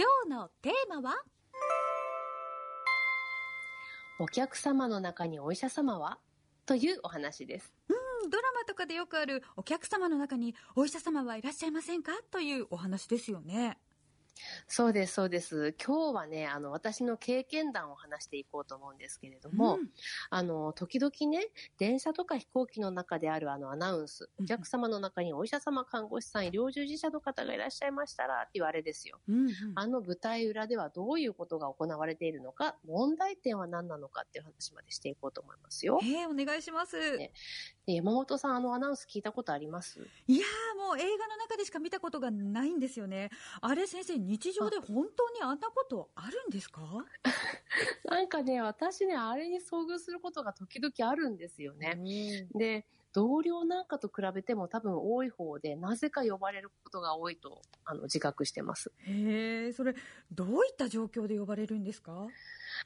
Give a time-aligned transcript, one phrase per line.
[0.00, 1.14] 今日のテーマは？
[4.18, 6.16] お客様の中にお医者様は？
[6.64, 7.70] というお話です。
[7.90, 7.92] う
[8.26, 12.12] んドラマとかでよくあるお客様の中にお医者様はいらっしゃいませんか？
[12.30, 13.76] というお話ですよね。
[14.66, 15.74] そうです、そうです。
[15.84, 19.90] 今日はね、あの、私の経験談を話していこうと思うんですけれども、うん
[20.30, 29.20] あの、時々ね、電車とか飛行機の中であるあのアナウンス、うんお客様の中にお医者様、看護師さん、医療従事者の方がいらっしゃいましたら、っていうあれですよ。
[29.28, 36.00] うんうんあの舞台裏ではどういうことが行われているのか、問題点は何なのかっていう話までしていこうと思いますよ。
[36.02, 37.18] えーお願いします。
[37.18, 37.32] ね
[37.86, 40.00] で山本さん、あのアナウンス聞いたことあります？
[40.26, 43.30] いやーもう映画の中でしか見たことがないんですよね。
[43.60, 47.04] あれ先生、日常で本当にあんなことあるんですか？
[48.04, 51.94] なんかね、私ね、あれに遭遇することが時々あるんですよね。
[52.54, 58.92] で、同僚なんかと比べても多分多い方で、なぜか呼ばれることが多いとあの自覚してます。
[59.00, 59.94] へえ、それ、
[60.30, 62.28] どういった状況で呼ばれるんですか？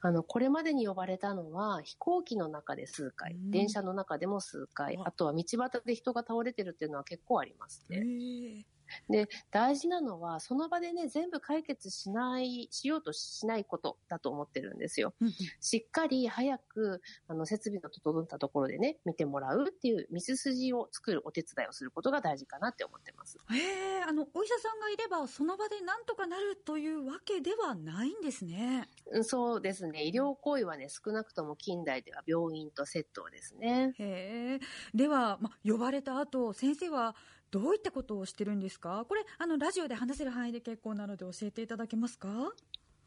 [0.00, 3.50] あの、これまでに呼ばれたのは、飛行機の中で数回、うん。
[3.50, 8.66] 電車の中でも数回あとは道端で人が倒れてるっていうのは結構ありますへね。
[9.10, 9.12] え。
[9.12, 15.14] で、大事なのは、その場でね、全部解決しない、しようとしないことだと思ってるんですよ。
[15.60, 23.38] しっかり早く、あの、設備の整ったところでね、見てもらうっていう道筋を作るお手伝いをすることが大事かなって思ってます。
[23.50, 28.88] へえ、あの、お医者さんがいれば、その場でなんとかなるというわけではないんですね。
[29.12, 30.04] うんそうですね。
[30.06, 33.96] 医療行為はね、少なくとも近代では病院とセットですね。
[33.98, 34.60] へえ。
[34.94, 37.16] では、ま、呼ばれた後、先生は
[37.50, 39.04] どういったことをしてるんですか？
[39.08, 42.52] これ、あの、ラジオで話せる範囲で結構なので教えていただけますか？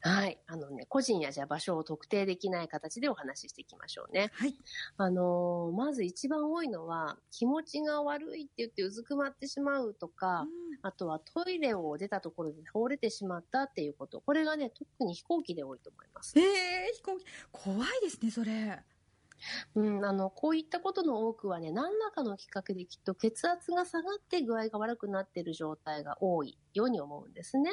[0.02, 0.40] はい。
[0.48, 4.32] あのね、個人やじゃあ場所を特定できない形でお話ししていきましょうね。
[4.34, 4.56] はい。
[4.96, 10.48] あのーまず一番多いのは、気持ちが悪いって言ってうずくまってしまうとか、
[10.84, 14.22] あとはトイレを出たところで倒れてしまったっていうこと。
[14.22, 16.40] これがね、特に飛行機で多いと思います。
[16.40, 18.80] ええ飛行機、怖いですね、それ。
[19.76, 27.72] うん、あの、こういったことの多くはね、何らかのきっかけできっと血圧が下がって具合が悪くなっている状態が多いように思うんですね。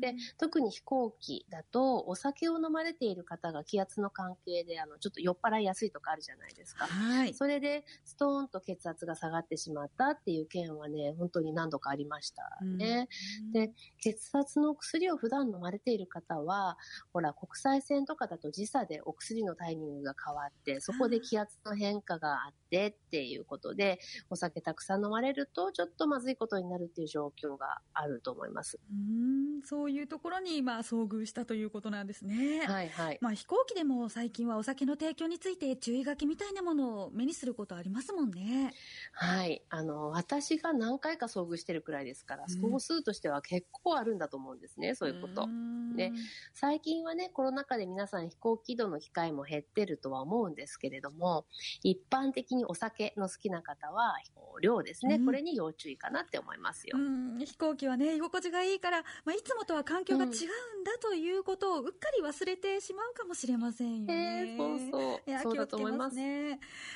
[0.00, 6.86] で、特に飛行機だと、お酒を飲まれている方が気圧の関係で、あの、ちょっと酔っ払いやすいとかあるじゃないですか。
[6.86, 7.34] はい。
[7.34, 13.08] それで、ストーンと血圧が下がってしまったっていう件はね、本当に何度かありましたね。
[13.52, 16.78] で血圧の薬を普段飲まれている方は、
[17.12, 24.00] ほら、国際線とかだと時差でお薬のタイミングが変わって、そこで気圧の変化があってっていうことで、
[24.30, 28.80] お酒たくさん飲まれると、ちょっとまずいことになるっていう状況があると思います。
[28.90, 32.64] うん、そういうところに今遭遇したということなんですね。
[32.66, 33.18] はいはい。
[33.20, 38.72] まあ飛行機でも最近はお酒の提供について注意書きみたいなものを目にすることありますもんね。
[39.12, 39.62] はい。
[39.68, 45.46] あの、私が何回か遭遇してるくらいですから、うん総数としては結構あるんだと思うんですね、そういうこと。
[45.46, 46.12] ね
[46.54, 51.46] 最近はね、コロナ禍で皆さん飛行機移動の機会も減ってるとは思うんですけれども、
[51.82, 54.14] 一般的にお酒の好きな方は、
[54.62, 56.96] 量ですね、うんこれに要注意かなって思いますよ。
[56.96, 64.56] うん、飛行機はね、居心地がいいから、まあ、いつもとは環境が違うんだということをうっかり忘れてしまうかもしれませんよね。
[64.56, 66.16] えーそうそうそうだと思います。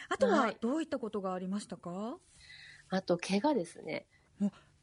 [0.09, 2.19] あとははい、どういったことがありましたか？
[2.91, 4.06] あと、怪我ですね。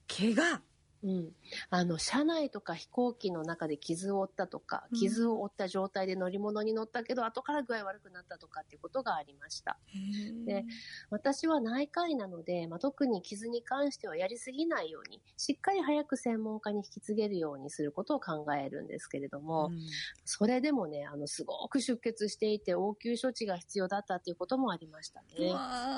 [0.07, 0.61] 怪我。
[1.05, 1.31] うん。
[1.69, 9.77] あの、車内とか飛行機の中で傷を負ったとか、うん傷を負った状態で乗り物に乗ったけど、後から具合悪くなったとかっていうことがありました。
[10.45, 10.65] で
[11.09, 19.75] 私は内科医なので、まあ、特に傷に関してはやりすぎないように、しっかり早く専門家に引き継げるようにすることを考えるんですけれども、うん
[20.23, 25.53] それでもね、あの、すごく出血していて応急処置が必要だったっていうこともありましたうね。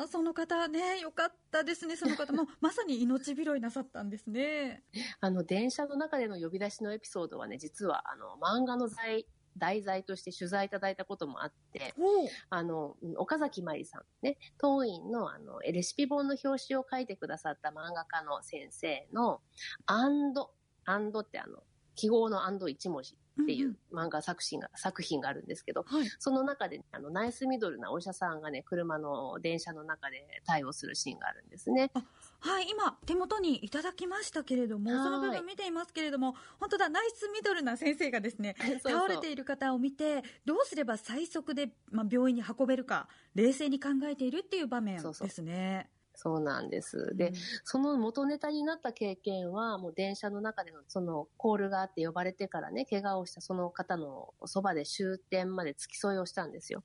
[0.10, 2.34] その方ね、よかったですね、その方。
[2.34, 4.84] もうまさに命拾いなさったんですね。
[5.22, 9.26] あの、電車の中での呼び出しのエピソードはね、実は、あの、漫画の題
[9.58, 19.42] 題材として取材いただいたこともあって、おあの、うん岡崎まりさんね、当院のあの、レシピ本の表紙を書いてくださった漫画家の先生の、
[19.86, 20.54] アンド、
[20.86, 21.64] アンドってあの、
[21.96, 26.08] 記号のアンド一文字っていんう漫画作品が、作品があるんですけど、はい。
[26.20, 31.92] その中で、あの、ナイスミドルなお医者さんがね、車の電車の中で対応するシーンがあるんですね。
[32.40, 45.90] はい、今、手元にいただきましたけれども、はいその部分見ていますけれども、本当だ、ナイスミドルな先生がですね、 そうそう倒れている方を見て、どうすれば最速で、まあ、病院に運べるか、冷静に考えているっていう場面そうそうですね。
[46.20, 47.16] そうなんです。
[47.16, 56.84] で、うん、その元ネタになった経験は、もう電車の中でのそのコールがあって呼ばれてからね、怪我をしたその方のそばで終点まで付き添いをしたんですよ。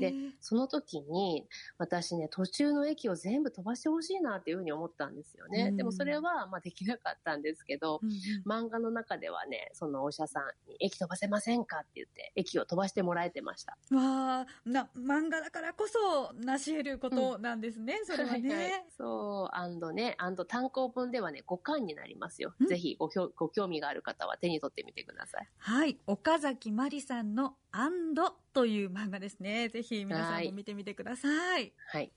[0.00, 5.70] で、その時に私ね、途中の駅を全部飛ばしてほしいなっていうふうに思ったんですよね。
[5.70, 8.10] うん、でもそれはまあできなかったんですけど、うん
[8.46, 11.78] 漫画の中ではね、そのお医者さんに駅飛ばせませんか？
[11.78, 13.72] って言って、駅を飛ばしてもらえてました。
[13.90, 18.54] わあ、な、漫画だからこそ成し得ることなんですね、それはね。
[18.54, 22.54] はいそう、アンドね、アンド単行本ではね、5巻になりますよ。
[22.68, 25.48] ぜひごご興味がある方は手に取ってみてください。
[25.58, 25.98] はい。
[26.06, 29.68] 岡崎まりさんのアンドという漫画ですね。
[29.68, 31.28] ぜひ皆さんも見てみてくださ
[31.58, 31.72] い。
[31.92, 32.12] はい。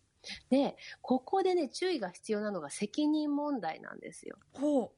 [0.50, 4.38] で、ここでね、注意が必要なのが責任問題なんですよ。
[4.54, 4.92] ほう。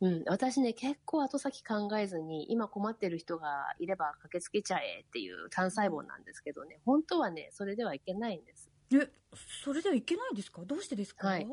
[0.00, 8.70] うん、私ね、結構後先考えずに、今困ってる人がいれば駆けつけちゃえっていう単細胞なんですけどね、本当はね、それではいけないんです。
[8.92, 9.10] え、
[9.64, 10.62] それではいけないんですか？
[10.64, 11.28] どうしてですか？
[11.28, 11.46] はい。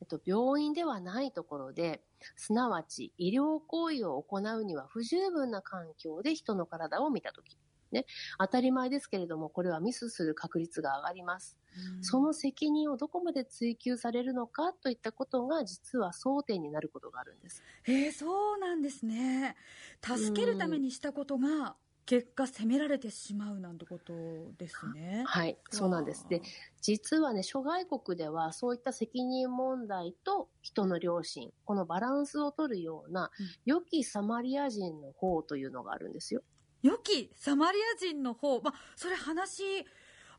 [0.00, 2.02] えっと、病院ではないところで、
[2.36, 7.56] すなわち医療行為を行うには不十分な環境で人の体を見たとき。
[7.92, 8.06] ね、
[8.38, 11.58] 当たり前ですけれども、これはミスする確率が上がります。
[12.00, 17.62] その責任をどこまで追及されるのかといったことが実は争点になることがあるんです。
[17.86, 19.56] えー、そうなんですね。
[20.02, 21.76] 助けるためにしたことが
[22.12, 24.12] 結果責められてしまうなんてこと
[24.58, 25.24] ですね。
[25.26, 26.28] はい、そうなんです。
[26.28, 26.42] で、
[26.82, 33.30] 実はね、諸外国ではそういった責任問題と人の良心、このバランスを取るような、
[33.64, 36.42] 良きサマリア人の方というのがあるんですよ。
[36.82, 39.62] 良きサマリア人の方、まあ、それ話、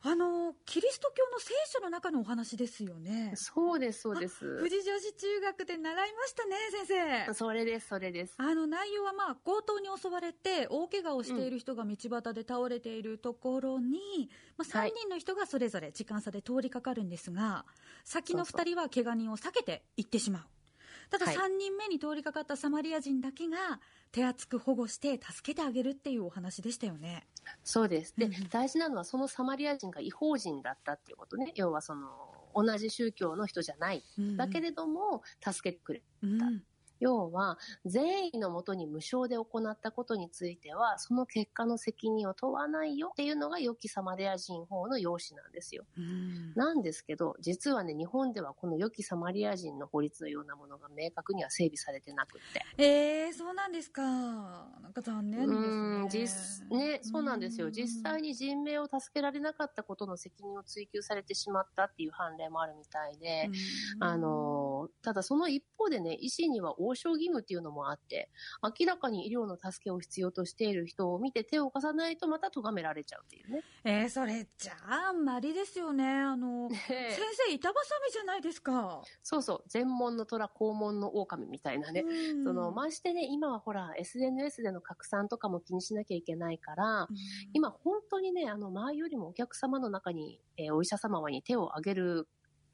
[0.05, 3.31] あの、キリスト教の聖書の中のお話ですよね。
[3.35, 4.57] そうです、そうです。
[4.57, 7.33] 富士女子中学で習いましたね、先生。
[7.33, 8.33] それです、それです。
[8.37, 17.71] あの、内容はまあ、強盗に襲われて、大怪我をしている人が道端で倒れているところに、うん、まあ、3人の人がそれぞれ時間差で通りかかるんですが、はい、
[18.03, 20.41] 先の2人は怪我人を避けて行ってしまう。
[21.09, 23.79] ただ3人目に通りかかったサマリア人だけが
[24.11, 27.27] 手厚く保護して助けてあげるっていうお話でしたよね。
[27.63, 28.13] そうです。
[28.17, 31.51] で、うん、大事なのはそのサマリア人が違法人だったっていうことね。
[31.55, 32.09] 要はその
[32.55, 34.03] 同じ宗教の人じゃない。
[34.17, 36.05] うん、だけれども助けてくれた。
[36.27, 36.63] うん
[36.99, 45.83] 要は、善意のもとに無償で行ったことについては、その結果の責任を問わないよっていうのが良きサマリア人法の用紙なんですよ。
[46.55, 52.41] なんですけど、実はね、日本ではこの良きサマリア人の法律のようなものが明確には整備されてなくて。
[52.77, 54.03] えー、そうなんですか。
[54.03, 56.83] なんか残念ですね。
[56.83, 57.71] ね、そうなんですよ。
[57.71, 63.49] 実際に人命を助けられなかったことの責任を追及されてしまったっていう判例もあるみたいで、
[63.99, 68.29] あの、ただその一方でね、医師には応償義務っていうのもあって、
[68.79, 73.63] 明らかに医療の助けを必要としている人を見て手を貸さないとまた咎められちゃうっていうね。
[73.83, 76.05] えー、それじゃあ、あんまりですよね。
[76.05, 77.75] あの、 先生、板挟
[78.05, 79.01] みじゃないですか。
[79.21, 82.03] そうそう、全門の虎、肛門の狼みたいなね。
[82.43, 87.07] その、ましてね、今はほら、SNS での拡散とかも気にしなきゃいけないから、
[87.53, 92.27] 今本当にね、あの、前よりもお客様の中に、えー、お医者様に手を挙げる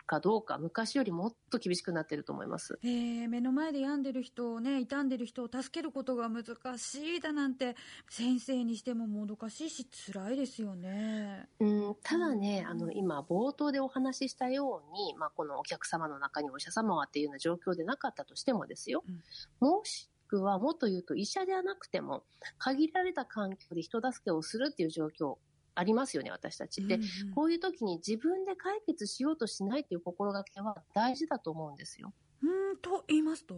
[0.09, 2.79] かどうか、昔よりもっと厳しくなってると思います。
[2.81, 6.45] えー、目の前で病んでる人をね、傷んでる人を助けることが難
[6.79, 7.75] しいだなんて、
[8.09, 11.47] 先生にしてももどかしいし、辛いですよね。
[11.59, 19.03] うん、ただね、あの、今、冒頭でお話ししたように、まあ、このお客様の中にお医者様はっていうような状況でなかったとしてもですよ、
[19.61, 22.23] うん、もしくは、もっと言うと医者ではなくても、
[22.57, 25.37] 限られた環境で人助けをするっていう状況
[25.79, 26.85] ありますよね、私たち。
[26.85, 32.13] で、うんうん、こういう時に自分で解決しようとしないっていう心がけは大事だと思うんですよ。
[32.43, 33.55] うん、と言いますと？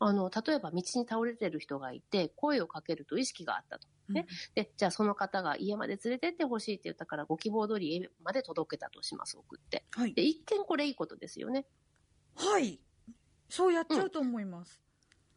[0.00, 3.86] あの、例えば道に倒れてる人がいて、声をかけると意識があったと。
[4.08, 4.26] ね。
[4.28, 9.84] うん、で、じゃあその方が家まで連れてってほしいって言ったから、ご希望通り家まで届けたとします、送って。
[9.92, 10.14] はい。
[10.14, 11.66] で、一見これいいことですよね。
[12.34, 12.80] はい。
[13.48, 14.82] そうやっちゃうと思います。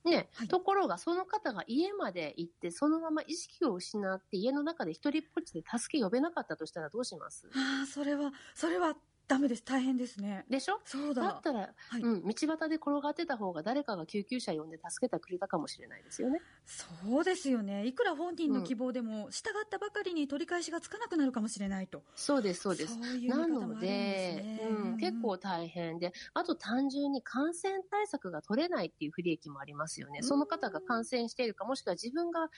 [0.05, 7.47] ね、はい、ところがその方が家まで行って、そのまま意識を失って家の中で一人っぽっちで助け呼べなかったとしたらどうします？
[7.53, 8.95] ああ、それは、それは
[9.27, 9.63] ダメです。
[9.63, 10.45] 大変ですね。
[10.49, 10.79] でしょ？
[10.85, 11.23] そうだ。
[11.23, 16.39] だったら、はい、うん、道端で転がってた方が誰かが救急車呼んで助けてくれたかもしれないですよね。
[16.65, 17.85] そうですよね。
[17.85, 22.03] いくら本人の希望でも、従ったばかりに取り返しがつかなくなるかもしれないと。
[22.15, 22.95] そうです、そうです。
[22.95, 30.21] そういうなので、うん、結構大変で、あと単純に感染対策が取れないっていう不利益もありますよね。
[30.21, 32.49] その方が感染しているか、もしくは自分が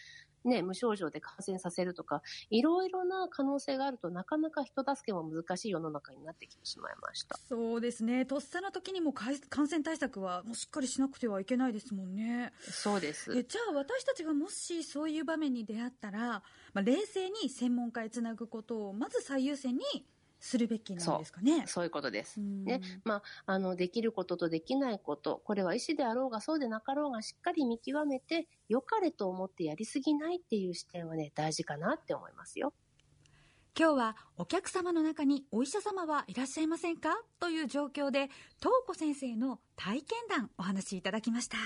[0.46, 7.38] ね、無症状で感染させるとか、いろいろな可能性があるとなかなか人助けも難しい世の中になってきてしまいました。
[7.50, 8.25] そうですね。
[8.25, 9.36] とっさの時にも感
[9.68, 12.54] 染対策はもうしっかりしなくてはいけないですもんね。
[12.60, 13.38] そうです。
[13.38, 16.44] えじゃあ私たちがもしそういう場面に出会ったら、ま
[16.75, 19.84] あ、冷静に専門家へつなぐことをまず最優先に
[20.39, 21.65] するべきなんですかね。
[21.68, 22.39] そういうことです。
[22.39, 22.82] ね。
[23.04, 32.74] まあ、あの、できることとできないこと、これは意思であろうがそうでなかろうがしっかり見極めて、良かれと思ってやりすぎないっていう視点はね、大事かなって思いますよ。
[33.77, 37.10] 今日はお客様の中にお医者様はいらっしゃいませんか？
[37.42, 41.58] という状況で、東子先生の体験談お話しいただきました。